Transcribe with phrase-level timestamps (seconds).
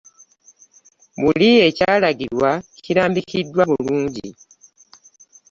[1.21, 2.51] Buli ekyalagirwa
[2.83, 4.29] kirambikiddwa bulungi.